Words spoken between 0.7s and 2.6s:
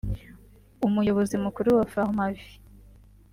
Umuyobozi Mukuru wa Pharmavie